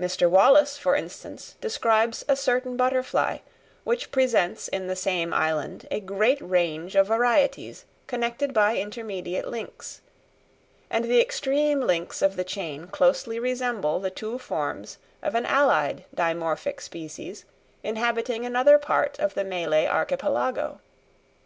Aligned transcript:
Mr. 0.00 0.30
Wallace, 0.30 0.78
for 0.78 0.94
instance, 0.96 1.56
describes 1.60 2.24
a 2.26 2.34
certain 2.34 2.74
butterfly 2.74 3.36
which 3.84 4.10
presents 4.10 4.66
in 4.66 4.86
the 4.86 4.96
same 4.96 5.34
island 5.34 5.86
a 5.90 6.00
great 6.00 6.38
range 6.40 6.96
of 6.96 7.08
varieties 7.08 7.84
connected 8.06 8.54
by 8.54 8.78
intermediate 8.78 9.46
links, 9.46 10.00
and 10.88 11.04
the 11.04 11.20
extreme 11.20 11.82
links 11.82 12.22
of 12.22 12.36
the 12.36 12.44
chain 12.44 12.86
closely 12.86 13.38
resemble 13.38 14.00
the 14.00 14.08
two 14.10 14.38
forms 14.38 14.96
of 15.22 15.34
an 15.34 15.44
allied 15.44 16.06
dimorphic 16.16 16.80
species 16.80 17.44
inhabiting 17.82 18.46
another 18.46 18.78
part 18.78 19.18
of 19.18 19.34
the 19.34 19.44
Malay 19.44 19.86
Archipelago. 19.86 20.80